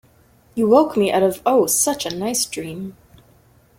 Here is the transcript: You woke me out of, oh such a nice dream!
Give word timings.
You 0.55 0.67
woke 0.67 0.97
me 0.97 1.11
out 1.11 1.21
of, 1.21 1.43
oh 1.45 1.67
such 1.67 2.07
a 2.07 2.15
nice 2.15 2.47
dream! 2.47 2.97